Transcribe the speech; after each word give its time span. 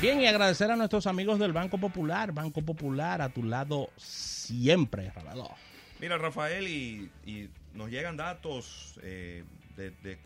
Bien, 0.00 0.20
y 0.20 0.26
agradecer 0.26 0.70
a 0.70 0.76
nuestros 0.76 1.06
amigos 1.06 1.38
del 1.38 1.52
Banco 1.52 1.78
Popular. 1.78 2.32
Banco 2.32 2.62
Popular 2.62 3.22
a 3.22 3.28
tu 3.30 3.42
lado 3.42 3.88
siempre, 3.96 5.10
Rafael. 5.10 5.40
Mira, 6.00 6.18
Rafael, 6.18 6.68
y, 6.68 7.10
y 7.24 7.48
nos 7.74 7.90
llegan 7.90 8.16
datos 8.16 8.98
eh, 9.02 9.42
de, 9.74 9.90
de, 10.02 10.18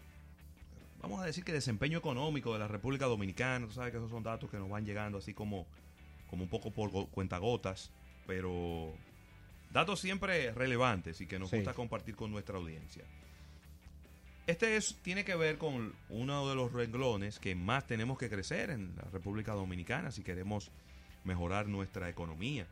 vamos 1.00 1.20
a 1.22 1.24
decir 1.26 1.44
que 1.44 1.52
desempeño 1.52 1.98
económico 1.98 2.52
de 2.52 2.58
la 2.58 2.66
República 2.68 3.06
Dominicana. 3.06 3.66
Tú 3.66 3.72
sabes 3.72 3.92
que 3.92 3.98
esos 3.98 4.10
son 4.10 4.24
datos 4.24 4.50
que 4.50 4.56
nos 4.58 4.68
van 4.68 4.84
llegando 4.84 5.18
así 5.18 5.32
como, 5.34 5.66
como 6.28 6.42
un 6.42 6.50
poco 6.50 6.72
por 6.72 6.90
go- 6.90 7.06
cuentagotas, 7.06 7.92
pero 8.26 8.92
datos 9.70 10.00
siempre 10.00 10.50
relevantes 10.50 11.20
y 11.20 11.26
que 11.28 11.38
nos 11.38 11.48
Sí. 11.50 11.56
gusta 11.56 11.74
compartir 11.74 12.16
con 12.16 12.32
nuestra 12.32 12.56
audiencia. 12.58 13.04
Este 14.50 14.76
es, 14.76 14.96
tiene 15.02 15.24
que 15.24 15.36
ver 15.36 15.58
con 15.58 15.94
uno 16.08 16.48
de 16.48 16.56
los 16.56 16.72
renglones 16.72 17.38
que 17.38 17.54
más 17.54 17.86
tenemos 17.86 18.18
que 18.18 18.28
crecer 18.28 18.70
en 18.70 18.96
la 18.96 19.04
República 19.12 19.52
Dominicana 19.52 20.10
si 20.10 20.24
queremos 20.24 20.72
mejorar 21.22 21.68
nuestra 21.68 22.08
economía. 22.08 22.66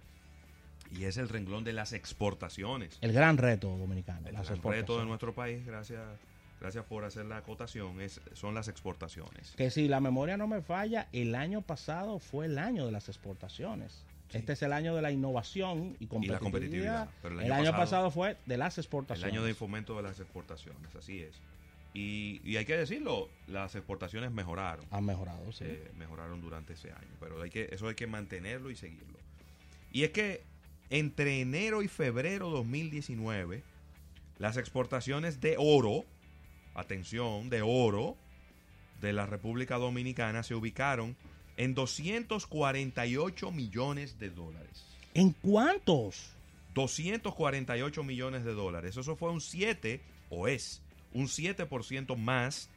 Y 0.90 1.04
es 1.04 1.18
el 1.18 1.28
renglón 1.28 1.62
de 1.62 1.72
las 1.72 1.92
exportaciones. 1.92 2.98
El 3.00 3.12
gran 3.12 3.36
reto 3.36 3.68
dominicano. 3.76 4.26
El 4.26 4.34
las 4.34 4.48
gran 4.48 4.60
reto 4.60 4.98
de 4.98 5.04
nuestro 5.04 5.36
país, 5.36 5.64
gracias, 5.64 6.02
gracias 6.60 6.84
por 6.84 7.04
hacer 7.04 7.26
la 7.26 7.36
acotación, 7.36 8.00
es, 8.00 8.20
son 8.32 8.56
las 8.56 8.66
exportaciones. 8.66 9.52
Que 9.56 9.70
si 9.70 9.86
la 9.86 10.00
memoria 10.00 10.36
no 10.36 10.48
me 10.48 10.62
falla, 10.62 11.06
el 11.12 11.36
año 11.36 11.62
pasado 11.62 12.18
fue 12.18 12.46
el 12.46 12.58
año 12.58 12.86
de 12.86 12.90
las 12.90 13.08
exportaciones. 13.08 14.04
Sí. 14.30 14.38
Este 14.38 14.54
es 14.54 14.62
el 14.62 14.72
año 14.72 14.96
de 14.96 15.02
la 15.02 15.12
innovación 15.12 15.96
y 16.00 16.08
competitividad. 16.08 16.40
competitividad, 16.40 17.08
pero 17.22 17.40
el, 17.40 17.52
año, 17.52 17.70
pasado, 17.70 18.10
fue 18.10 18.36
de 18.46 18.58
las 18.58 18.76
El 18.78 18.82
exportaciones. 18.82 19.32
año 19.32 19.44
de 19.44 19.54
fomento 19.54 19.96
de 19.96 20.02
las 20.02 20.18
exportaciones, 20.18 20.92
así 20.96 21.22
es. 21.22 21.40
Y, 21.94 22.40
y 22.44 22.56
hay 22.56 22.64
que 22.64 22.76
decirlo, 22.76 23.28
las 23.46 23.74
exportaciones 23.74 24.30
mejoraron. 24.30 24.84
Han 24.90 25.04
mejorado, 25.04 25.50
sí. 25.52 25.64
eh, 25.66 25.90
mejoraron 25.96 26.40
durante 26.40 26.74
ese 26.74 26.92
año. 26.92 27.08
Pero 27.18 27.40
hay 27.40 27.50
que, 27.50 27.68
eso 27.72 27.88
hay 27.88 27.94
que 27.94 28.06
mantenerlo 28.06 28.70
y 28.70 28.76
seguirlo. 28.76 29.18
Y 29.90 30.04
es 30.04 30.10
que 30.10 30.44
entre 30.90 31.40
enero 31.40 31.82
y 31.82 31.88
febrero 31.88 32.50
2019, 32.50 33.62
las 34.38 34.56
exportaciones 34.56 35.40
de 35.40 35.56
oro, 35.58 36.04
atención, 36.74 37.50
de 37.50 37.62
oro 37.62 38.16
de 39.00 39.12
la 39.12 39.26
República 39.26 39.76
Dominicana 39.76 40.42
se 40.42 40.54
ubicaron 40.54 41.16
en 41.56 41.74
248 41.74 43.50
millones 43.50 44.18
de 44.18 44.30
dólares. 44.30 44.86
¿En 45.14 45.32
cuántos? 45.32 46.32
248 46.74 48.04
millones 48.04 48.44
de 48.44 48.54
dólares. 48.54 48.96
Eso 48.96 49.16
fue 49.16 49.30
un 49.30 49.40
7, 49.40 50.00
o 50.30 50.46
es, 50.46 50.82
un 51.12 51.26
7% 51.26 52.16
más 52.16 52.70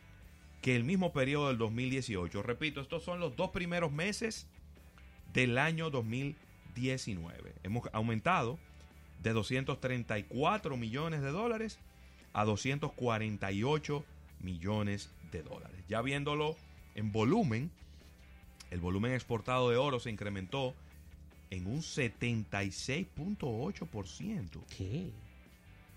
que 0.61 0.75
el 0.75 0.83
mismo 0.83 1.11
periodo 1.11 1.47
del 1.47 1.57
2018. 1.57 2.43
Repito, 2.43 2.81
estos 2.81 3.03
son 3.03 3.19
los 3.19 3.35
dos 3.35 3.49
primeros 3.49 3.91
meses 3.91 4.45
del 5.33 5.57
año 5.57 5.89
2019. 5.89 7.55
Hemos 7.63 7.89
aumentado 7.93 8.59
de 9.21 9.33
234 9.33 10.77
millones 10.77 11.21
de 11.21 11.29
dólares 11.29 11.79
a 12.33 12.45
248 12.45 14.05
millones 14.39 15.11
de 15.31 15.43
dólares. 15.43 15.83
Ya 15.87 16.01
viéndolo 16.01 16.55
en 16.95 17.11
volumen, 17.11 17.69
el 18.69 18.79
volumen 18.79 19.13
exportado 19.13 19.69
de 19.69 19.77
oro 19.77 19.99
se 19.99 20.09
incrementó 20.09 20.73
en 21.49 21.67
un 21.67 21.81
76.8%. 21.81 24.65
¿Qué? 24.75 25.11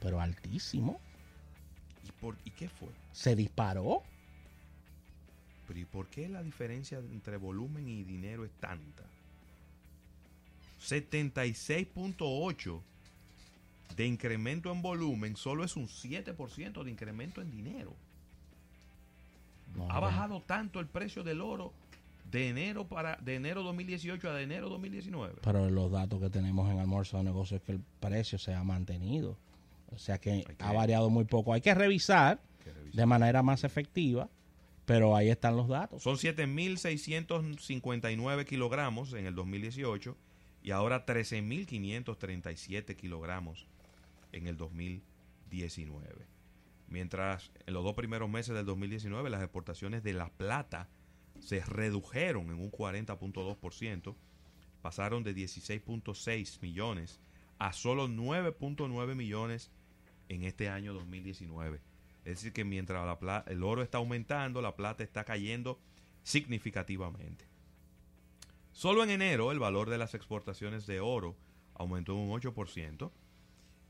Pero 0.00 0.20
altísimo. 0.20 1.00
¿Y, 2.06 2.12
por, 2.12 2.37
¿Y 2.44 2.50
qué 2.50 2.69
fue? 2.69 2.91
Se 3.12 3.34
disparó. 3.34 4.03
Pero 5.66 5.81
¿y 5.81 5.84
por 5.84 6.06
qué 6.09 6.28
la 6.28 6.42
diferencia 6.42 6.98
entre 6.98 7.38
volumen 7.38 7.88
y 7.88 8.04
dinero 8.04 8.44
es 8.44 8.53
tanta? 8.60 9.04
76.8 10.81 12.81
de 13.97 14.06
incremento 14.06 14.72
en 14.72 14.82
volumen 14.82 15.37
solo 15.37 15.64
es 15.64 15.76
un 15.76 15.88
7% 15.88 16.84
de 16.84 16.91
incremento 16.91 17.41
en 17.41 17.50
dinero. 17.50 17.94
No, 19.75 19.91
ha 19.91 20.00
bajado 20.00 20.43
tanto 20.43 20.81
el 20.81 20.87
precio 20.87 21.22
del 21.22 21.41
oro 21.41 21.72
de 22.31 22.48
enero 22.48 22.87
para 22.87 23.16
de 23.16 23.37
enero 23.37 23.62
2018 23.62 24.28
a 24.28 24.34
de 24.34 24.43
enero 24.43 24.69
2019. 24.69 25.37
Pero 25.43 25.70
los 25.70 25.91
datos 25.91 26.20
que 26.20 26.31
tenemos 26.31 26.70
en 26.70 26.78
almuerzo 26.78 27.19
de 27.19 27.25
negocios 27.25 27.60
es 27.60 27.66
que 27.66 27.72
el 27.72 27.81
precio 28.00 28.38
se 28.38 28.54
ha 28.54 28.64
mantenido. 28.64 29.37
O 29.94 29.99
sea 29.99 30.19
que, 30.19 30.31
Hay 30.32 30.44
que- 30.44 30.56
ha 30.65 30.72
variado 30.72 31.10
muy 31.10 31.25
poco. 31.25 31.53
Hay 31.53 31.60
que 31.60 31.75
revisar 31.75 32.41
Que 32.62 32.72
revisar. 32.72 32.97
de 32.97 33.06
manera 33.06 33.43
más 33.43 33.65
efectiva, 33.65 34.28
pero 34.84 35.16
ahí 35.16 35.31
están 35.31 35.56
los 35.56 35.69
datos. 35.69 36.03
Son 36.03 36.16
7.659 36.16 38.44
kilogramos 38.44 39.12
en 39.15 39.27
el 39.27 39.34
2018 39.34 40.16
y 40.62 40.71
ahora 40.71 41.05
13.537 41.06 42.97
kilogramos 42.97 43.66
en 44.32 44.47
el 44.47 44.56
2019. 44.56 46.26
Mientras 46.88 47.50
en 47.66 47.75
los 47.75 47.84
dos 47.84 47.94
primeros 47.94 48.28
meses 48.28 48.55
del 48.55 48.66
2019 48.66 49.31
las 49.31 49.43
exportaciones 49.43 50.03
de 50.03 50.12
la 50.12 50.28
plata 50.31 50.88
se 51.41 51.61
redujeron 51.61 52.47
en 52.50 52.61
un 52.61 52.71
40.2%, 52.71 54.15
pasaron 54.82 55.25
de 55.25 55.34
16.6 55.34 56.61
millones 56.62 57.21
a 57.59 57.72
solo 57.72 58.09
9.9 58.09 59.15
millones 59.15 59.71
en 60.28 60.44
este 60.44 60.68
año 60.68 60.92
2019. 60.94 61.80
Es 62.24 62.36
decir, 62.38 62.52
que 62.52 62.64
mientras 62.64 63.04
la 63.06 63.18
pla- 63.18 63.44
el 63.46 63.62
oro 63.62 63.82
está 63.82 63.98
aumentando, 63.98 64.62
la 64.62 64.74
plata 64.76 65.02
está 65.04 65.24
cayendo 65.24 65.78
significativamente. 66.22 67.44
Solo 68.72 69.04
en 69.04 69.10
enero 69.10 69.52
el 69.52 69.58
valor 69.58 69.90
de 69.90 69.98
las 69.98 70.14
exportaciones 70.14 70.86
de 70.86 71.00
oro 71.00 71.36
aumentó 71.74 72.14
un 72.16 72.30
8% 72.30 73.10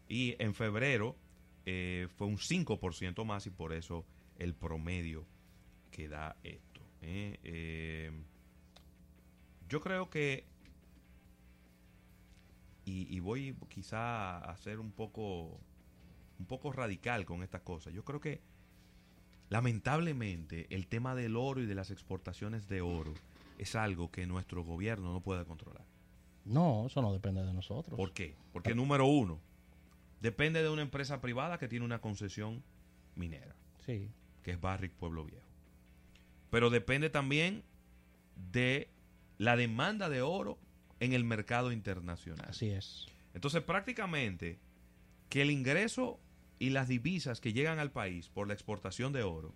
y 0.09 0.37
en 0.43 0.55
febrero 0.55 1.17
eh, 1.67 2.09
fue 2.17 2.27
un 2.27 2.37
5% 2.39 3.25
más 3.25 3.47
y 3.47 3.51
por 3.51 3.73
eso 3.73 4.05
el 4.39 4.55
promedio 4.55 5.25
que 5.91 6.09
da 6.09 6.37
esto. 6.43 6.81
¿eh? 7.03 7.39
Eh, 7.45 8.13
yo 9.69 9.81
creo 9.81 10.11
que, 10.11 10.45
y, 12.85 13.15
y 13.15 13.21
voy 13.21 13.57
quizá 13.69 14.39
a 14.39 14.57
ser 14.59 14.79
un 14.81 14.93
poco, 14.93 15.59
un 16.45 16.49
poco 16.49 16.73
radical 16.73 17.25
con 17.25 17.43
estas 17.43 17.63
cosas, 17.63 17.95
yo 17.95 18.05
creo 18.05 18.21
que 18.21 18.43
lamentablemente 19.49 20.67
el 20.69 20.87
tema 20.87 21.15
del 21.15 21.37
oro 21.37 21.63
y 21.63 21.67
de 21.67 21.75
las 21.75 21.91
exportaciones 21.91 22.69
de 22.69 22.83
oro 22.83 23.15
es 23.57 23.75
algo 23.75 24.11
que 24.11 24.27
nuestro 24.27 24.63
gobierno 24.63 25.11
no 25.13 25.21
puede 25.23 25.47
controlar. 25.47 25.85
No, 26.45 26.85
eso 26.87 27.01
no 27.01 27.15
depende 27.15 27.43
de 27.43 27.55
nosotros. 27.55 27.97
¿Por 27.97 28.13
qué? 28.13 28.35
Porque 28.53 28.75
número 28.75 29.07
uno, 29.07 29.41
depende 30.21 30.63
de 30.63 30.69
una 30.69 30.83
empresa 30.83 31.23
privada 31.23 31.57
que 31.57 31.67
tiene 31.67 31.87
una 31.87 32.03
concesión 32.03 32.63
minera, 33.15 33.57
Sí. 33.87 34.11
que 34.43 34.51
es 34.51 34.61
Barrick 34.61 34.93
Pueblo 34.93 35.25
Viejo. 35.25 35.47
Pero 36.51 36.69
depende 36.69 37.09
también 37.09 37.63
de 38.53 38.91
la 39.39 39.57
demanda 39.57 40.11
de 40.11 40.21
oro 40.21 40.59
en 41.01 41.15
el 41.15 41.25
mercado 41.25 41.73
internacional. 41.73 42.49
Así 42.51 42.69
es. 42.69 43.07
Entonces, 43.33 43.63
prácticamente, 43.63 44.59
que 45.31 45.41
el 45.43 45.51
ingreso 45.51 46.21
y 46.65 46.71
las 46.71 46.89
divisas 46.89 47.41
que 47.41 47.53
llegan 47.53 47.79
al 47.79 47.91
país 47.91 48.29
por 48.29 48.49
la 48.49 48.55
exportación 48.55 49.13
de 49.13 49.23
oro 49.23 49.53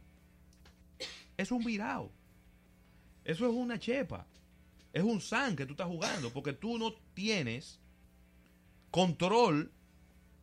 es 1.36 1.50
un 1.52 1.62
virao. 1.64 2.10
Eso 3.24 3.46
es 3.48 3.54
una 3.54 3.78
chepa. 3.78 4.26
Es 4.92 5.02
un 5.04 5.20
san 5.20 5.54
que 5.56 5.64
tú 5.66 5.72
estás 5.72 5.86
jugando 5.86 6.30
porque 6.32 6.52
tú 6.52 6.78
no 6.78 6.92
tienes 7.14 7.78
control. 8.90 9.70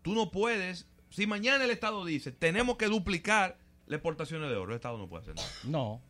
Tú 0.01 0.13
no 0.13 0.31
puedes. 0.31 0.88
Si 1.09 1.27
mañana 1.27 1.63
el 1.65 1.71
Estado 1.71 2.06
dice 2.06 2.31
tenemos 2.31 2.77
que 2.77 2.88
duplicar 2.88 3.57
las 3.88 3.97
exportaciones 3.97 4.50
de 4.50 4.56
oro, 4.56 4.71
el 4.71 4.75
Estado 4.77 4.97
no 4.97 5.07
puede 5.07 5.23
hacer 5.23 5.35
nada. 5.35 5.47
No. 5.65 6.01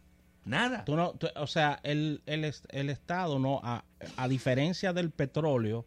Nada. 0.45 0.85
Tú 0.85 0.95
no 0.95 1.13
tú- 1.13 1.27
o 1.35 1.47
sea, 1.47 1.79
el, 1.83 2.21
el, 2.27 2.53
el 2.69 2.89
Estado 2.89 3.39
no, 3.39 3.59
a, 3.63 3.83
a 4.15 4.27
diferencia 4.27 4.93
del 4.93 5.09
petróleo, 5.09 5.85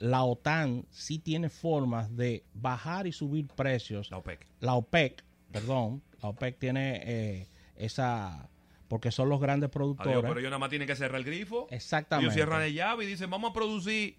la 0.00 0.24
OTAN 0.24 0.84
sí 0.90 1.18
tiene 1.18 1.48
formas 1.50 2.16
de 2.16 2.42
bajar 2.54 3.06
y 3.06 3.12
subir 3.12 3.46
precios. 3.46 4.10
La 4.10 4.16
OPEC. 4.18 4.46
La 4.60 4.74
OPEC, 4.74 5.22
perdón, 5.52 6.02
la 6.22 6.30
OPEC 6.30 6.58
tiene 6.58 7.00
eh, 7.04 7.46
esa, 7.76 8.48
porque 8.88 9.10
son 9.12 9.28
los 9.28 9.40
grandes 9.40 9.70
productores. 9.70 10.12
Adiós, 10.12 10.24
pero 10.26 10.40
ellos 10.40 10.50
nada 10.50 10.58
más 10.58 10.70
tienen 10.70 10.88
que 10.88 10.96
cerrar 10.96 11.20
el 11.20 11.24
grifo. 11.24 11.66
Exactamente. 11.70 12.24
Ellos 12.26 12.34
cierran 12.34 12.62
el 12.62 12.72
llave 12.74 13.04
y 13.04 13.06
dicen, 13.06 13.30
vamos 13.30 13.50
a 13.50 13.54
producir 13.54 14.16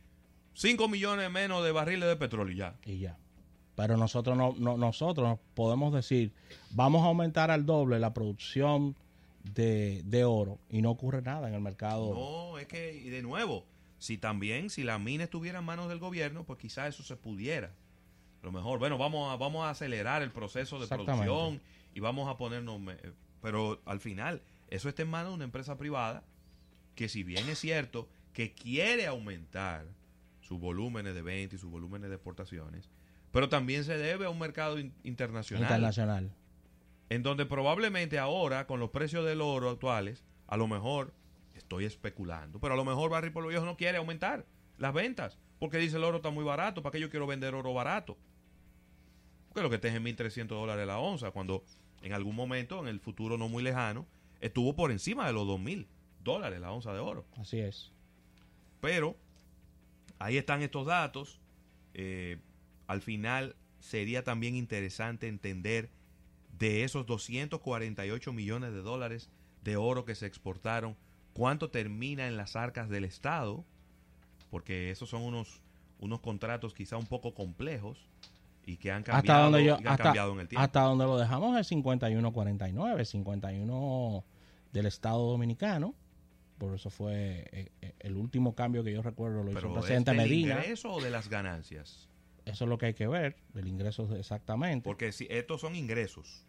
5 0.53 0.87
millones 0.87 1.29
menos 1.31 1.63
de 1.63 1.71
barriles 1.71 2.07
de 2.09 2.15
petróleo 2.15 2.53
y 2.53 2.57
ya. 2.57 2.75
y 2.85 2.99
ya. 2.99 3.17
Pero 3.75 3.97
nosotros 3.97 4.37
no, 4.37 4.53
no- 4.57 4.77
nosotros 4.77 5.39
podemos 5.55 5.93
decir, 5.93 6.31
vamos 6.71 7.01
a 7.03 7.05
aumentar 7.07 7.49
al 7.51 7.65
doble 7.65 7.99
la 7.99 8.13
producción 8.13 8.95
de, 9.55 10.03
de 10.05 10.23
oro 10.25 10.59
y 10.69 10.81
no 10.83 10.91
ocurre 10.91 11.21
nada 11.23 11.47
en 11.47 11.55
el 11.55 11.61
mercado. 11.61 12.13
No, 12.13 12.57
es 12.59 12.67
que, 12.67 12.93
y 12.93 13.09
de 13.09 13.23
nuevo, 13.23 13.65
si 14.01 14.17
también, 14.17 14.71
si 14.71 14.83
la 14.83 14.97
mina 14.97 15.25
estuviera 15.25 15.59
en 15.59 15.65
manos 15.65 15.87
del 15.87 15.99
gobierno, 15.99 16.43
pues 16.43 16.57
quizás 16.57 16.89
eso 16.89 17.03
se 17.03 17.15
pudiera. 17.15 17.67
A 18.41 18.45
lo 18.47 18.51
mejor, 18.51 18.79
bueno, 18.79 18.97
vamos 18.97 19.31
a, 19.31 19.35
vamos 19.37 19.63
a 19.63 19.69
acelerar 19.69 20.23
el 20.23 20.31
proceso 20.31 20.79
de 20.79 20.87
producción 21.05 21.61
y 21.93 21.99
vamos 21.99 22.27
a 22.27 22.35
ponernos... 22.35 22.81
Pero 23.43 23.79
al 23.85 23.99
final, 23.99 24.41
eso 24.69 24.89
está 24.89 25.03
en 25.03 25.09
manos 25.11 25.29
de 25.29 25.35
una 25.35 25.43
empresa 25.43 25.77
privada 25.77 26.23
que 26.95 27.09
si 27.09 27.21
bien 27.23 27.47
es 27.47 27.59
cierto 27.59 28.09
que 28.33 28.53
quiere 28.53 29.05
aumentar 29.05 29.85
sus 30.41 30.59
volúmenes 30.59 31.13
de 31.13 31.21
venta 31.21 31.55
y 31.55 31.59
sus 31.59 31.69
volúmenes 31.69 32.09
de 32.09 32.15
exportaciones, 32.15 32.89
pero 33.31 33.49
también 33.49 33.83
se 33.83 33.97
debe 33.99 34.25
a 34.25 34.29
un 34.31 34.39
mercado 34.39 34.79
in- 34.79 34.93
internacional 35.03 35.63
internacional. 35.65 36.31
en 37.09 37.21
donde 37.23 37.45
probablemente 37.45 38.17
ahora, 38.17 38.65
con 38.65 38.79
los 38.79 38.89
precios 38.89 39.25
del 39.25 39.41
oro 39.41 39.69
actuales, 39.69 40.23
a 40.47 40.57
lo 40.57 40.67
mejor, 40.67 41.13
estoy 41.63 41.85
especulando, 41.85 42.59
pero 42.59 42.73
a 42.73 42.77
lo 42.77 42.85
mejor 42.85 43.09
Barry 43.09 43.29
Pueblo 43.29 43.49
Viejo 43.49 43.65
no 43.65 43.77
quiere 43.77 43.97
aumentar 43.97 44.45
las 44.77 44.93
ventas, 44.93 45.37
porque 45.59 45.77
dice 45.77 45.97
el 45.97 46.03
oro 46.03 46.17
está 46.17 46.29
muy 46.29 46.43
barato, 46.43 46.81
¿para 46.81 46.91
qué 46.91 46.99
yo 46.99 47.09
quiero 47.09 47.27
vender 47.27 47.53
oro 47.55 47.73
barato? 47.73 48.17
Porque 49.47 49.61
lo 49.61 49.69
que 49.69 49.75
esté 49.75 49.89
es 49.89 49.95
en 49.95 50.03
1.300 50.03 50.47
dólares 50.47 50.87
la 50.87 50.99
onza, 50.99 51.31
cuando 51.31 51.63
en 52.01 52.13
algún 52.13 52.35
momento, 52.35 52.79
en 52.79 52.87
el 52.87 52.99
futuro 52.99 53.37
no 53.37 53.47
muy 53.47 53.63
lejano, 53.63 54.07
estuvo 54.39 54.75
por 54.75 54.91
encima 54.91 55.27
de 55.27 55.33
los 55.33 55.47
2.000 55.47 55.87
dólares 56.23 56.59
la 56.59 56.71
onza 56.71 56.93
de 56.93 56.99
oro. 56.99 57.25
Así 57.37 57.59
es. 57.59 57.91
Pero 58.79 59.17
ahí 60.19 60.37
están 60.37 60.61
estos 60.61 60.85
datos. 60.87 61.39
Eh, 61.93 62.39
al 62.87 63.01
final 63.01 63.55
sería 63.79 64.23
también 64.23 64.55
interesante 64.55 65.27
entender 65.27 65.91
de 66.57 66.83
esos 66.83 67.05
248 67.05 68.33
millones 68.33 68.71
de 68.73 68.81
dólares 68.81 69.29
de 69.63 69.75
oro 69.77 70.05
que 70.05 70.15
se 70.15 70.25
exportaron, 70.25 70.95
cuánto 71.33 71.69
termina 71.69 72.27
en 72.27 72.37
las 72.37 72.55
arcas 72.55 72.89
del 72.89 73.03
Estado, 73.03 73.65
porque 74.49 74.91
esos 74.91 75.09
son 75.09 75.23
unos, 75.23 75.61
unos 75.99 76.19
contratos 76.19 76.73
quizá 76.73 76.97
un 76.97 77.05
poco 77.05 77.33
complejos 77.33 78.07
y 78.65 78.77
que 78.77 78.91
han 78.91 79.03
cambiado, 79.03 79.19
hasta 79.19 79.43
donde 79.43 79.63
yo 79.63 79.75
han 79.75 79.87
hasta, 79.87 80.03
cambiado 80.03 80.33
en 80.33 80.39
el 80.41 80.47
tiempo. 80.47 80.63
hasta 80.63 80.81
donde 80.81 81.05
lo 81.05 81.17
dejamos 81.17 81.57
es 81.59 81.71
51-49, 81.71 83.05
51 83.05 84.25
del 84.71 84.85
Estado 84.85 85.19
Dominicano. 85.31 85.95
Por 86.57 86.75
eso 86.75 86.91
fue 86.91 87.49
eh, 87.51 87.71
eh, 87.81 87.95
el 87.99 88.15
último 88.15 88.53
cambio 88.53 88.83
que 88.83 88.93
yo 88.93 89.01
recuerdo 89.01 89.43
lo 89.43 89.51
hizo 89.51 89.67
el 89.67 89.73
presidente 89.73 90.11
¿es 90.11 90.17
del 90.17 90.29
Medina. 90.29 90.55
ingreso 90.59 90.93
o 90.93 91.01
de 91.01 91.09
las 91.09 91.27
ganancias? 91.27 92.07
Eso 92.45 92.65
es 92.65 92.69
lo 92.69 92.77
que 92.77 92.87
hay 92.87 92.93
que 92.93 93.07
ver, 93.07 93.37
del 93.53 93.67
ingreso 93.67 94.15
exactamente. 94.15 94.83
Porque 94.83 95.11
si 95.11 95.27
estos 95.29 95.61
son 95.61 95.75
ingresos, 95.75 96.45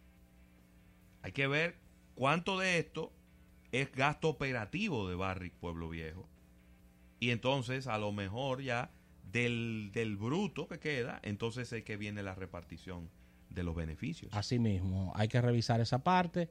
hay 1.22 1.32
que 1.32 1.46
ver 1.46 1.76
cuánto 2.14 2.58
de 2.58 2.78
esto 2.78 3.12
es 3.72 3.90
gasto 3.92 4.28
operativo 4.28 5.08
de 5.08 5.16
Barrick 5.16 5.54
Pueblo 5.54 5.88
Viejo. 5.88 6.28
Y 7.18 7.30
entonces, 7.30 7.86
a 7.86 7.98
lo 7.98 8.12
mejor 8.12 8.62
ya 8.62 8.90
del, 9.32 9.90
del 9.92 10.16
bruto 10.16 10.68
que 10.68 10.78
queda, 10.78 11.20
entonces 11.22 11.72
es 11.72 11.82
que 11.84 11.96
viene 11.96 12.22
la 12.22 12.34
repartición 12.34 13.08
de 13.50 13.62
los 13.62 13.74
beneficios. 13.74 14.32
Así 14.34 14.58
mismo, 14.58 15.12
hay 15.14 15.28
que 15.28 15.40
revisar 15.40 15.80
esa 15.80 16.02
parte 16.02 16.50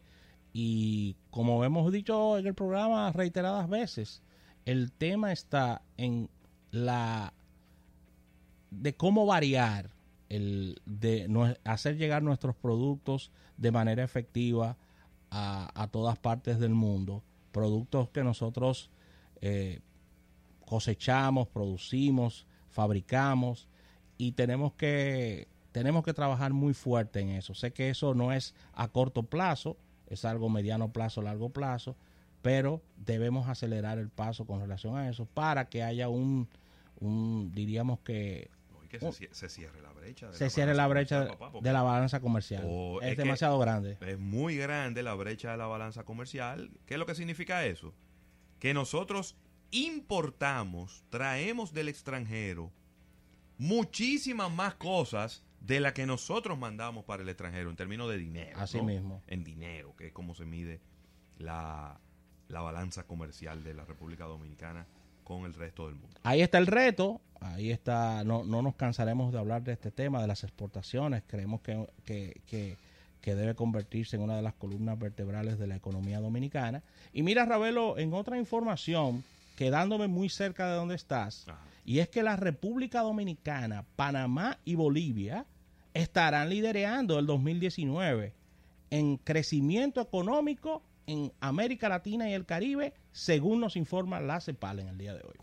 y 0.53 1.15
como 1.29 1.63
hemos 1.63 1.91
dicho 1.91 2.37
en 2.37 2.47
el 2.47 2.53
programa 2.53 3.11
reiteradas 3.11 3.69
veces, 3.69 4.21
el 4.65 4.91
tema 4.91 5.31
está 5.31 5.81
en 5.97 6.29
la 6.71 7.33
de 8.69 8.93
cómo 8.95 9.25
variar 9.25 9.89
el 10.29 10.81
de 10.85 11.55
hacer 11.65 11.97
llegar 11.97 12.23
nuestros 12.23 12.55
productos 12.55 13.31
de 13.57 13.71
manera 13.71 14.03
efectiva 14.03 14.77
a, 15.31 15.71
a 15.81 15.87
todas 15.87 16.19
partes 16.19 16.59
del 16.59 16.73
mundo, 16.75 17.23
productos 17.51 18.09
que 18.09 18.23
nosotros 18.23 18.91
eh, 19.41 19.79
cosechamos, 20.65 21.47
producimos, 21.47 22.45
fabricamos 22.69 23.67
y 24.17 24.33
tenemos 24.33 24.73
que 24.73 25.47
tenemos 25.71 26.03
que 26.03 26.13
trabajar 26.13 26.51
muy 26.53 26.73
fuerte 26.73 27.21
en 27.21 27.29
eso. 27.29 27.53
Sé 27.53 27.71
que 27.71 27.89
eso 27.89 28.13
no 28.13 28.31
es 28.33 28.53
a 28.73 28.89
corto 28.89 29.23
plazo, 29.23 29.77
es 30.07 30.25
algo 30.25 30.49
mediano 30.49 30.91
plazo, 30.91 31.21
largo 31.21 31.49
plazo, 31.49 31.95
pero 32.41 32.81
debemos 32.97 33.47
acelerar 33.47 33.97
el 33.97 34.09
paso 34.09 34.45
con 34.45 34.59
relación 34.59 34.97
a 34.97 35.09
eso 35.09 35.25
para 35.25 35.69
que 35.69 35.83
haya 35.83 36.09
un, 36.09 36.49
un 36.99 37.51
diríamos 37.53 37.99
que 38.01 38.49
que 38.91 38.99
se, 38.99 39.07
cie- 39.07 39.29
se 39.31 39.47
cierre 39.47 39.81
la 39.81 39.93
brecha. 39.93 40.27
de 40.27 40.33
se 40.37 40.49
cierre 40.49 40.73
la 40.73 40.85
brecha 40.87 41.37
papá, 41.37 41.59
de 41.61 41.71
la 41.71 41.81
balanza 41.81 42.19
comercial. 42.19 42.67
Es, 43.01 43.15
demasiado 43.15 43.57
grande. 43.57 43.97
Es 44.01 44.19
muy 44.19 44.57
grande 44.57 45.01
la 45.01 45.13
brecha 45.13 45.51
de 45.51 45.57
la 45.57 45.67
balanza 45.67 46.03
comercial. 46.03 46.69
¿Qué 46.85 46.95
es 46.95 46.99
lo 46.99 47.05
que 47.05 47.15
significa 47.15 47.65
eso? 47.65 47.93
Que 48.59 48.73
nosotros 48.73 49.37
importamos, 49.71 51.05
traemos 51.09 51.73
del 51.73 51.87
extranjero 51.87 52.73
muchísimas 53.57 54.51
más 54.51 54.75
cosas 54.75 55.43
de 55.61 55.79
las 55.79 55.93
que 55.93 56.05
nosotros 56.05 56.57
mandamos 56.57 57.05
para 57.05 57.23
el 57.23 57.29
extranjero 57.29 57.69
en 57.69 57.77
términos 57.77 58.09
de 58.09 58.17
dinero. 58.17 58.59
Así 58.59 58.77
¿no? 58.77 58.83
mismo. 58.83 59.23
En 59.27 59.45
dinero, 59.45 59.95
que 59.95 60.07
es 60.07 60.13
como 60.13 60.35
se 60.35 60.45
mide 60.45 60.81
la, 61.37 62.01
la 62.49 62.59
balanza 62.59 63.03
comercial 63.03 63.63
de 63.63 63.73
la 63.73 63.85
República 63.85 64.25
Dominicana 64.25 64.85
con 65.37 65.45
el 65.45 65.53
resto 65.53 65.87
del 65.87 65.95
mundo. 65.95 66.17
Ahí 66.23 66.41
está 66.41 66.57
el 66.57 66.67
reto, 66.67 67.21
ahí 67.39 67.71
está, 67.71 68.23
no, 68.23 68.43
no 68.43 68.61
nos 68.61 68.75
cansaremos 68.75 69.31
de 69.31 69.39
hablar 69.39 69.63
de 69.63 69.73
este 69.73 69.91
tema, 69.91 70.21
de 70.21 70.27
las 70.27 70.43
exportaciones, 70.43 71.23
creemos 71.27 71.61
que, 71.61 71.87
que, 72.05 72.41
que- 72.45 72.77
que 73.21 73.35
debe 73.35 73.53
convertirse 73.53 74.15
en 74.15 74.23
una 74.23 74.35
de 74.35 74.41
las 74.41 74.55
columnas 74.55 74.97
vertebrales 74.97 75.59
de 75.59 75.67
la 75.67 75.75
economía 75.75 76.19
dominicana. 76.19 76.81
Y 77.13 77.21
mira, 77.21 77.45
Ravelo, 77.45 77.99
en 77.99 78.15
otra 78.15 78.35
información, 78.39 79.23
quedándome 79.55 80.07
muy 80.07 80.27
cerca 80.27 80.67
de 80.67 80.75
donde 80.75 80.95
estás, 80.95 81.47
Ajá. 81.47 81.59
y 81.85 81.99
es 81.99 82.09
que 82.09 82.23
la 82.23 82.35
República 82.35 83.01
Dominicana, 83.01 83.85
Panamá 83.95 84.57
y 84.65 84.73
Bolivia 84.73 85.45
estarán 85.93 86.49
liderando 86.49 87.19
el 87.19 87.27
2019 87.27 88.33
en 88.89 89.17
crecimiento 89.17 90.01
económico 90.01 90.81
en 91.05 91.31
América 91.41 91.89
Latina 91.89 92.27
y 92.27 92.33
el 92.33 92.45
Caribe, 92.47 92.93
según 93.11 93.59
nos 93.59 93.75
informa 93.75 94.21
la 94.21 94.39
CEPAL 94.39 94.79
en 94.79 94.87
el 94.87 94.97
día 94.97 95.13
de 95.13 95.23
hoy. 95.23 95.35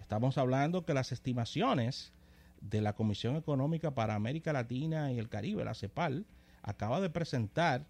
Estamos 0.00 0.38
hablando 0.38 0.84
que 0.84 0.94
las 0.94 1.12
estimaciones 1.12 2.12
de 2.60 2.80
la 2.80 2.94
Comisión 2.94 3.36
Económica 3.36 3.94
para 3.94 4.14
América 4.14 4.52
Latina 4.52 5.12
y 5.12 5.18
el 5.18 5.28
Caribe, 5.28 5.64
la 5.64 5.74
CEPAL, 5.74 6.26
acaba 6.62 7.00
de 7.00 7.10
presentar 7.10 7.86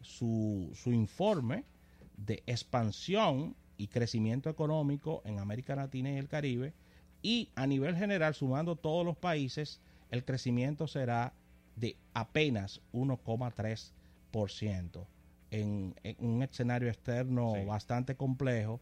su, 0.00 0.70
su 0.74 0.92
informe 0.92 1.64
de 2.16 2.42
expansión 2.46 3.56
y 3.76 3.88
crecimiento 3.88 4.50
económico 4.50 5.22
en 5.24 5.38
América 5.38 5.76
Latina 5.76 6.12
y 6.12 6.16
el 6.16 6.28
Caribe 6.28 6.74
y 7.22 7.50
a 7.54 7.66
nivel 7.66 7.96
general, 7.96 8.34
sumando 8.34 8.76
todos 8.76 9.04
los 9.04 9.16
países, 9.16 9.80
el 10.10 10.24
crecimiento 10.24 10.86
será 10.86 11.34
de 11.76 11.96
apenas 12.14 12.80
1,3% 12.92 15.06
en, 15.50 15.94
en 16.02 16.16
un 16.18 16.42
escenario 16.42 16.88
externo 16.88 17.52
Sí. 17.56 17.64
bastante 17.64 18.16
complejo 18.16 18.80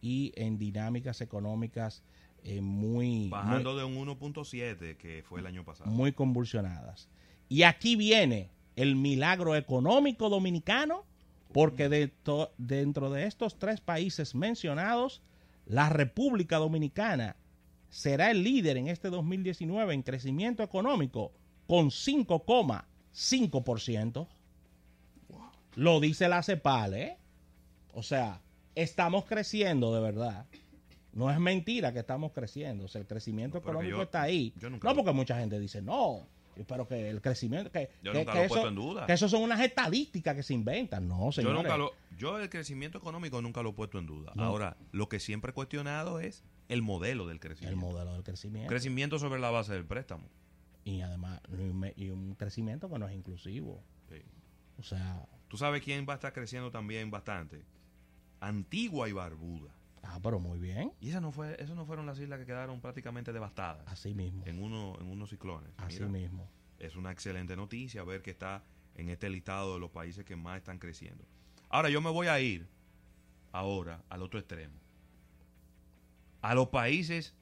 y 0.00 0.32
en 0.36 0.56
dinámicas 0.58 1.20
económicas 1.20 2.02
eh, 2.42 2.60
muy, 2.62 3.28
Bajando 3.28 3.76
de 3.76 3.84
un 3.84 3.96
1.7 3.96 4.96
que 4.96 5.22
fue 5.22 5.40
el 5.40 5.46
año 5.46 5.62
pasado. 5.64 5.90
muy, 5.90 5.98
muy 5.98 6.12
convulsionadas. 6.12 7.08
Y 7.48 7.64
aquí 7.64 7.96
viene 7.96 8.50
el 8.76 8.96
milagro 8.96 9.56
económico 9.56 10.30
dominicano, 10.30 11.04
porque 11.52 11.88
de 11.90 12.08
to- 12.08 12.52
dentro 12.56 13.10
de 13.10 13.26
estos 13.26 13.58
tres 13.58 13.80
países 13.80 14.34
mencionados, 14.34 15.20
la 15.66 15.88
República 15.90 16.56
Dominicana 16.58 17.36
será 17.90 18.30
el 18.30 18.42
líder 18.44 18.76
en 18.78 18.86
este 18.88 19.10
2019 19.10 19.92
en 19.92 20.02
crecimiento 20.02 20.62
económico 20.62 21.32
con 21.66 21.90
5,5%. 21.90 24.28
Lo 25.76 26.00
dice 26.00 26.28
la 26.28 26.42
CEPAL, 26.42 26.94
¿eh? 26.94 27.16
O 27.92 28.02
sea, 28.02 28.40
estamos 28.74 29.24
creciendo 29.24 29.94
de 29.94 30.00
verdad. 30.00 30.46
No 31.12 31.30
es 31.30 31.38
mentira 31.40 31.92
que 31.92 31.98
estamos 32.00 32.32
creciendo. 32.32 32.84
O 32.84 32.88
sea, 32.88 33.00
el 33.00 33.06
crecimiento 33.06 33.56
No, 33.58 33.62
económico 33.62 33.96
yo- 33.96 34.02
está 34.02 34.22
ahí. 34.22 34.52
yo 34.56 34.70
nunca 34.70 34.88
no, 34.88 34.94
porque 34.96 35.12
mucha 35.12 35.38
gente 35.38 35.58
dice, 35.58 35.82
no, 35.82 36.26
pero 36.68 36.86
que 36.86 37.08
el 37.10 37.20
crecimiento, 37.20 37.70
que, 37.72 37.90
Yo 38.02 38.12
que- 38.12 38.18
nunca 38.18 38.32
que 38.32 38.38
lo 38.38 38.42
he 38.42 38.46
eso, 38.46 38.54
puesto 38.54 38.68
en 38.68 38.74
duda. 38.74 39.06
que 39.06 39.12
eso 39.14 39.28
son 39.28 39.42
unas 39.42 39.60
estadísticas 39.60 40.36
que 40.36 40.42
se 40.42 40.54
inventan. 40.54 41.08
No, 41.08 41.30
Yo 41.30 41.52
nunca 41.52 41.76
lo, 41.76 41.92
yo 42.16 42.38
el 42.38 42.48
crecimiento 42.48 42.98
económico 42.98 43.40
nunca 43.42 43.62
lo 43.62 43.70
he 43.70 43.72
puesto 43.72 43.98
en 43.98 44.06
duda. 44.06 44.32
No. 44.36 44.44
Ahora, 44.44 44.76
lo 44.92 45.08
que 45.08 45.18
siempre 45.18 45.50
he 45.50 45.54
cuestionado 45.54 46.20
es 46.20 46.44
el 46.68 46.82
modelo 46.82 47.26
del 47.26 47.36
el 47.36 47.40
crecimiento. 47.40 47.80
modelo 47.80 48.12
del 48.14 48.22
crecimiento. 48.22 48.68
Crecimiento 48.68 49.18
sobre 49.18 49.40
la 49.40 49.50
base 49.50 49.72
del 49.72 49.84
préstamo. 49.86 50.28
y 50.84 51.02
además, 51.02 51.40
y 51.50 51.54
un- 51.60 51.92
y 51.96 52.08
un 52.10 52.34
crecimiento 52.36 52.88
que 52.88 52.98
no 52.98 53.06
es 53.08 53.14
inclusivo. 53.14 53.82
Sí. 54.08 54.16
O 54.78 54.82
sea, 54.82 55.26
¿Tú 55.50 55.56
sabes 55.56 55.82
quién 55.82 56.06
va 56.08 56.12
a 56.12 56.14
estar 56.14 56.32
creciendo 56.32 56.70
también 56.70 57.10
bastante? 57.10 57.64
Antigua 58.38 59.08
y 59.08 59.12
Barbuda. 59.12 59.74
Ah, 60.00 60.20
pero 60.22 60.38
muy 60.38 60.60
bien. 60.60 60.92
Y 61.00 61.08
esas 61.08 61.20
no, 61.20 61.32
fue, 61.32 61.60
esas 61.60 61.74
no 61.74 61.84
fueron 61.84 62.06
las 62.06 62.20
islas 62.20 62.38
que 62.38 62.46
quedaron 62.46 62.80
prácticamente 62.80 63.32
devastadas 63.32 63.82
Así 63.88 64.14
mismo. 64.14 64.44
en, 64.46 64.62
uno, 64.62 64.96
en 65.00 65.08
unos 65.08 65.28
ciclones. 65.28 65.72
Así 65.78 65.96
Mira, 65.96 66.06
mismo. 66.06 66.48
Es 66.78 66.94
una 66.94 67.10
excelente 67.10 67.56
noticia 67.56 68.04
ver 68.04 68.22
que 68.22 68.30
está 68.30 68.62
en 68.94 69.08
este 69.08 69.28
listado 69.28 69.74
de 69.74 69.80
los 69.80 69.90
países 69.90 70.24
que 70.24 70.36
más 70.36 70.56
están 70.56 70.78
creciendo. 70.78 71.24
Ahora 71.68 71.90
yo 71.90 72.00
me 72.00 72.10
voy 72.10 72.28
a 72.28 72.38
ir 72.38 72.68
ahora 73.50 74.04
al 74.08 74.22
otro 74.22 74.38
extremo. 74.38 74.78
A 76.42 76.54
los 76.54 76.68
países 76.68 77.34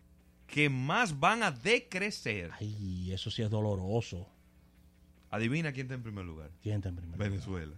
que 0.47 0.71
más 0.71 1.21
van 1.21 1.43
a 1.43 1.51
decrecer. 1.51 2.53
Ay, 2.59 3.13
eso 3.13 3.31
sí 3.31 3.43
es 3.43 3.51
doloroso. 3.51 4.27
Adivina 5.29 5.73
quién 5.73 5.89
está 5.89 5.95
en 5.95 6.03
primer 6.03 6.25
lugar. 6.25 6.51
¿Quién 6.63 6.77
está 6.77 6.89
en 6.89 6.97
primer 6.97 7.19
lugar? 7.19 7.31
Venezuela. 7.31 7.77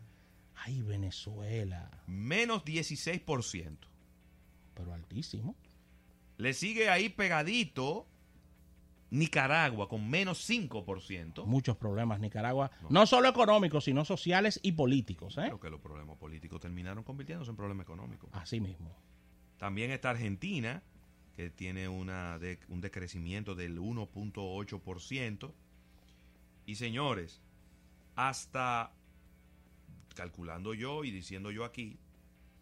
Ay, 0.65 0.83
Venezuela. 0.83 1.91
Menos 2.07 2.65
16%. 2.65 3.77
Pero 4.75 4.93
altísimo. 4.95 5.55
Le 6.39 6.55
sigue 6.55 6.89
ahí 6.89 7.09
pegadito 7.09 8.07
Nicaragua 9.11 9.89
con 9.89 10.09
menos 10.09 10.49
5%. 10.49 11.45
Muchos 11.45 11.77
problemas. 11.77 12.21
Nicaragua, 12.21 12.71
No. 12.83 12.89
no, 12.91 13.07
solo 13.07 13.29
económicos, 13.29 13.85
sino 13.85 14.05
sociales 14.05 14.61
y 14.63 14.73
políticos. 14.73 15.37
¿eh? 15.39 15.43
Creo 15.47 15.61
que 15.61 15.71
los 15.71 15.81
problemas 15.81 16.17
políticos 16.17 16.61
terminaron 16.61 17.03
convirtiéndose 17.05 17.51
en 17.51 17.57
problemas 17.57 17.85
económicos. 17.85 18.31
Así 18.33 18.61
mismo. 18.61 18.95
También 19.59 19.91
está 19.91 20.11
Argentina, 20.11 20.83
que 21.37 21.51
tiene 21.51 21.89
una 21.89 22.39
de- 22.39 22.61
un 22.69 22.81
decrecimiento 22.81 23.55
del 23.55 23.79
1.8%. 23.79 25.53
Y 26.67 26.77
señores, 26.77 27.41
hasta, 28.15 28.93
calculando 30.25 30.75
yo 30.75 31.03
y 31.05 31.11
diciendo 31.11 31.51
yo 31.51 31.65
aquí, 31.65 31.97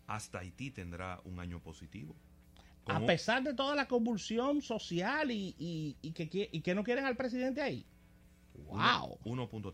hasta 0.06 0.38
Haití 0.38 0.70
tendrá 0.70 1.20
un 1.24 1.40
año 1.40 1.58
positivo. 1.60 2.14
A 2.86 3.00
pesar 3.00 3.42
de 3.42 3.52
toda 3.52 3.74
la 3.74 3.88
convulsión 3.88 4.62
social 4.62 5.32
y, 5.32 5.56
y- 5.58 5.96
y 6.00 6.12
que, 6.12 6.30
qui- 6.30 6.48
y 6.52 6.60
que 6.60 6.72
no 6.76 6.84
quieren 6.84 7.04
al 7.04 7.16
presidente 7.16 7.60
ahí. 7.60 7.84
¡Wow! 8.54 9.18
1.3 9.24 9.72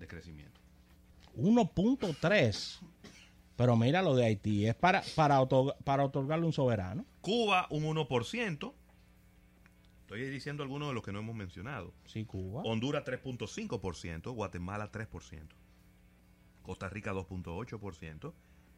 de 0.00 0.06
crecimiento. 0.08 0.60
1.3. 1.36 2.80
Pero 3.56 3.76
mira 3.76 4.02
lo 4.02 4.16
de 4.16 4.24
Haití. 4.26 4.66
Es 4.66 4.74
para, 4.74 5.02
para 5.14 5.40
otorgarle 6.04 6.44
un 6.44 6.52
soberano. 6.52 7.06
Cuba 7.20 7.68
un 7.70 7.84
1%. 7.84 8.72
Estoy 10.02 10.28
diciendo 10.28 10.64
algunos 10.64 10.88
de 10.88 10.94
los 10.94 11.04
que 11.04 11.12
no 11.12 11.20
hemos 11.20 11.36
mencionado. 11.36 11.94
Sí, 12.04 12.24
Cuba. 12.24 12.62
Honduras 12.64 13.04
3.5%, 13.04 14.34
Guatemala 14.34 14.90
3%, 14.90 15.46
Costa 16.70 16.88
Rica 16.88 17.12
2.8%, 17.12 18.32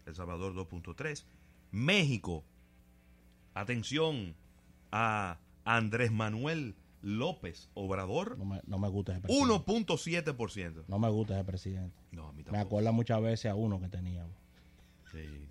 El 0.06 0.14
Salvador 0.14 0.54
2.3%, 0.54 1.24
México, 1.72 2.42
atención 3.52 4.34
a 4.90 5.38
Andrés 5.66 6.10
Manuel 6.10 6.74
López 7.02 7.68
Obrador, 7.74 8.38
No 8.38 8.46
me, 8.46 8.62
no 8.66 8.78
me 8.78 8.88
gusta 8.88 9.12
ese 9.12 9.20
presidente. 9.20 9.54
1.7%. 9.66 10.84
No 10.88 10.98
me 10.98 11.10
gusta 11.10 11.34
ese 11.34 11.44
presidente. 11.44 11.94
No, 12.12 12.28
a 12.28 12.32
mí 12.32 12.42
Me 12.50 12.60
acuerda 12.60 12.92
muchas 12.92 13.20
veces 13.20 13.50
a 13.50 13.56
uno 13.56 13.78
que 13.78 13.88
teníamos. 13.90 14.38
Sí. 15.10 15.46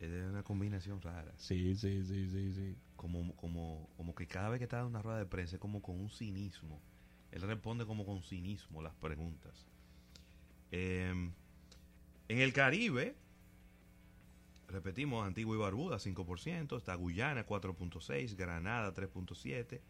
Es 0.00 0.10
una 0.28 0.42
combinación 0.42 1.00
rara. 1.00 1.32
Sí, 1.36 1.76
sí, 1.76 2.02
sí, 2.04 2.30
sí, 2.30 2.52
sí. 2.52 2.76
Como, 2.96 3.32
como, 3.36 3.88
como 3.96 4.12
que 4.16 4.26
cada 4.26 4.48
vez 4.48 4.58
que 4.58 4.64
está 4.64 4.80
en 4.80 4.86
una 4.86 5.02
rueda 5.02 5.18
de 5.18 5.26
prensa 5.26 5.54
es 5.54 5.60
como 5.60 5.82
con 5.82 6.00
un 6.00 6.10
cinismo. 6.10 6.80
Él 7.30 7.42
responde 7.42 7.86
como 7.86 8.04
con 8.04 8.24
cinismo 8.24 8.82
las 8.82 8.94
preguntas. 8.96 9.68
Eh, 10.72 11.10
en 12.28 12.38
el 12.40 12.52
Caribe, 12.52 13.14
repetimos, 14.68 15.26
Antigua 15.26 15.54
y 15.54 15.58
Barbuda 15.58 15.98
5%, 15.98 16.76
está 16.78 16.94
Guyana 16.94 17.46
4.6%, 17.46 18.34
Granada 18.36 18.92
3.7% 18.94 19.80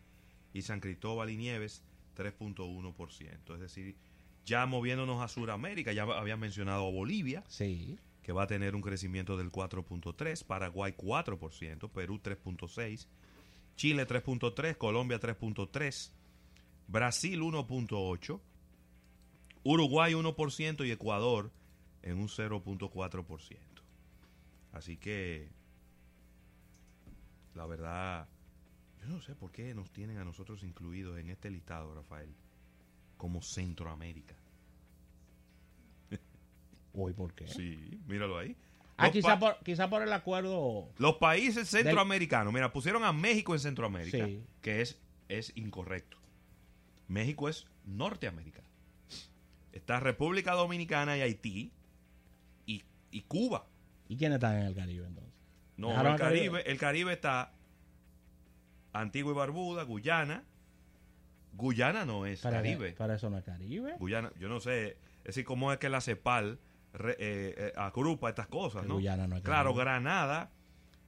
y 0.53 0.62
San 0.62 0.81
Cristóbal 0.81 1.31
y 1.31 1.37
Nieves 1.37 1.83
3.1%. 2.17 3.55
Es 3.55 3.61
decir, 3.61 3.97
ya 4.45 4.67
moviéndonos 4.67 5.23
a 5.23 5.29
Sudamérica, 5.29 5.93
ya 5.93 6.03
había 6.03 6.37
mencionado 6.37 6.87
a 6.87 6.91
Bolivia, 6.91 7.45
Sí. 7.49 7.97
que 8.23 8.33
va 8.33 8.43
a 8.45 8.47
tener 8.47 8.75
un 8.75 8.83
crecimiento 8.83 9.37
del 9.37 9.51
4.3, 9.51 10.45
Paraguay 10.45 10.93
4%, 10.97 11.89
Perú 11.91 12.21
3.6, 12.23 13.07
Chile 13.77 14.07
3.3, 14.07 14.77
Colombia 14.77 15.19
3.3, 15.21 16.11
Brasil 16.89 17.41
1.8, 17.41 18.41
Uruguay 19.64 20.12
1% 20.14 20.87
y 20.87 20.90
Ecuador 20.90 21.50
en 22.02 22.19
un 22.19 22.28
0.4%. 22.28 23.59
Así 24.73 24.97
que 24.97 25.50
la 27.54 27.66
verdad 27.66 28.28
yo 29.00 29.09
no 29.09 29.21
sé 29.21 29.35
por 29.35 29.50
qué 29.50 29.75
nos 29.75 29.90
tienen 29.90 30.19
a 30.19 30.25
nosotros 30.25 30.62
incluidos 30.62 31.19
en 31.19 31.28
este 31.28 31.50
listado, 31.50 31.95
Rafael, 31.95 32.35
como 33.16 33.42
Centroamérica. 33.42 34.35
Uy, 36.92 37.12
¿por 37.12 37.35
qué? 37.35 37.49
Sí, 37.49 38.00
míralo 38.07 38.38
ahí. 38.38 38.57
Ah, 38.97 39.11
quizá 39.11 39.38
por, 39.38 39.59
quizá 39.64 39.90
por 39.90 40.02
el 40.02 40.12
acuerdo. 40.12 40.88
Los 40.99 41.16
países 41.16 41.69
centroamericanos, 41.69 42.52
mira, 42.52 42.73
pusieron 42.73 43.02
a 43.04 43.12
México 43.12 43.54
en 43.54 43.61
Centroamérica, 43.61 44.26
Sí. 44.26 44.45
que 44.61 44.81
es, 44.81 45.00
es 45.28 45.52
incorrecto. 45.57 46.19
México 47.09 47.49
es 47.49 47.66
Norteamérica. 47.85 48.62
Está 49.73 50.00
República 50.00 50.52
Dominicana 50.52 51.17
y 51.17 51.23
Haití 51.23 51.73
y, 52.67 52.83
y 53.11 53.23
Cuba. 53.23 53.67
¿Y 54.09 54.17
quiénes 54.17 54.37
están 54.37 54.57
en 54.59 54.67
el 54.67 54.75
Caribe 54.75 55.07
entonces? 55.07 55.33
No, 55.76 55.91
el 55.91 55.97
Caribe. 55.97 56.19
Caribe, 56.19 56.71
el 56.71 56.79
Caribe 56.79 57.12
está 57.14 57.52
Antigua 58.93 59.33
y 59.33 59.35
Barbuda, 59.35 59.85
Guyana. 59.85 60.45
Guyana 61.55 62.05
no 62.05 62.26
es 62.26 62.41
Para, 62.41 62.57
Caribe. 62.59 62.93
para 62.93 63.14
eso 63.14 63.31
no 63.31 63.38
es 63.38 63.45
Caribe. 63.45 63.97
Guyana, 63.99 64.33
yo 64.38 64.49
no 64.49 64.61
sé, 64.61 64.97
es 65.19 65.25
decir, 65.25 65.45
cómo 65.45 65.73
es 65.73 65.79
que 65.79 65.88
la 65.88 66.00
CEPAL 66.00 66.59
re- 66.95 67.12
eh, 67.19 67.55
eh, 67.59 67.73
agrupa 67.76 68.29
estas 68.31 68.47
cosas, 68.49 68.87
¿no? 68.87 68.95
Guyana 68.95 69.26
no 69.26 69.37
es 69.37 69.43
Claro, 69.43 69.71
Caribe. 69.71 69.85
Granada, 69.85 70.50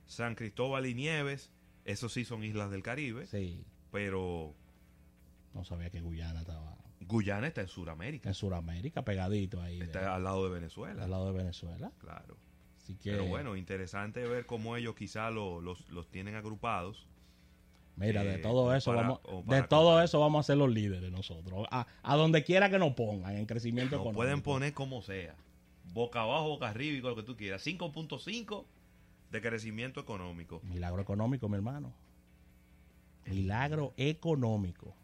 San 0.06 0.35
Cristóbal 0.35 0.87
y 0.87 0.94
Nieves, 0.94 1.50
esos 1.85 2.12
sí 2.12 2.25
son 2.25 2.44
islas 2.44 2.71
del 2.71 2.83
Caribe, 2.83 3.26
Sí. 3.26 3.64
pero 3.90 4.54
No 5.54 5.64
sabía 5.64 5.88
que 5.90 6.00
Guyana 6.00 6.40
estaba 6.40 6.76
Guyana 7.06 7.46
está 7.49 7.61
en 7.61 7.68
Sudamérica, 7.68 8.28
en 8.30 8.34
Sudamérica, 8.34 9.02
pegadito 9.04 9.61
ahí. 9.61 9.78
de- 9.78 9.84
está 9.84 10.14
al 10.14 10.25
lado 10.25 10.44
de 10.44 10.50
Venezuela. 10.54 11.04
al 11.04 11.11
lado 11.11 11.26
de 11.32 11.38
Venezuela. 11.38 11.92
Claro. 11.99 12.37
Así 12.82 12.96
que, 12.96 13.12
Pero 13.12 13.26
bueno, 13.26 13.56
interesante 13.56 14.26
ver 14.26 14.44
cómo 14.46 14.76
ellos 14.76 14.94
quizá 14.94 15.30
lo- 15.30 15.61
los, 15.61 15.88
los 15.90 16.08
tienen 16.11 16.34
agrupados. 16.34 17.06
mira, 17.96 18.23
de 18.25 18.34
eh, 18.34 18.38
todo 18.38 18.75
eso 18.75 18.90
para- 18.92 19.02
vamos, 19.08 19.46
de 19.46 19.62
todo 19.62 20.02
eso 20.02 20.18
vamos 20.20 20.40
a 20.40 20.42
ser 20.46 20.56
los 20.56 20.70
líderes 20.70 21.11
nosotros. 21.12 21.66
A, 21.70 21.87
a 22.02 22.16
donde 22.16 22.42
quiera 22.44 22.68
que 22.68 22.78
nos 22.78 22.92
pongan 22.94 23.37
en 23.37 23.46
crecimiento 23.46 23.96
Lo 23.96 24.02
económico. 24.02 24.16
pueden 24.18 24.42
poner 24.42 24.75
como 24.75 25.00
sea. 25.02 25.34
Boca 25.92 26.23
abajo, 26.23 26.49
boca 26.49 26.68
arriba 26.70 26.99
y 26.99 27.00
con 27.00 27.11
lo 27.11 27.16
que 27.16 27.23
tú 27.23 27.37
quieras. 27.37 27.62
5.5 27.64 28.64
de 29.30 29.40
crecimiento 29.40 30.00
económico. 30.00 30.61
Milagro 30.64 31.00
económico, 31.02 31.49
mi 31.49 31.56
hermano. 31.56 31.92
Milagro 33.26 33.94
económico. 33.96 34.94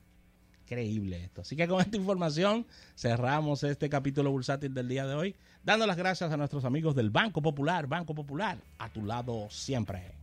Increíble 0.70 1.24
esto. 1.24 1.40
Así 1.40 1.56
que 1.56 1.66
con 1.66 1.80
esta 1.80 1.96
información 1.96 2.64
cerramos 2.94 3.64
este 3.64 3.88
capítulo 3.88 4.30
bursátil 4.30 4.72
del 4.72 4.86
día 4.86 5.04
de 5.04 5.16
hoy, 5.16 5.36
dando 5.64 5.84
las 5.84 5.96
gracias 5.96 6.30
a 6.30 6.36
nuestros 6.36 6.64
amigos 6.64 6.94
del 6.94 7.10
Banco 7.10 7.42
Popular. 7.42 7.88
Banco 7.88 8.14
Popular, 8.14 8.56
a 8.78 8.88
tu 8.88 9.04
lado 9.04 9.48
siempre. 9.50 10.19